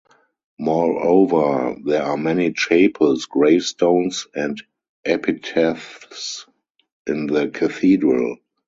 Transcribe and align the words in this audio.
Moreover, 0.57 1.77
there 1.85 2.01
are 2.01 2.17
many 2.17 2.53
chapels, 2.53 3.25
gravestones 3.27 4.25
and 4.33 4.59
epitaphs 5.05 6.47
in 7.05 7.27
the 7.27 7.49
Cathedral. 7.49 8.37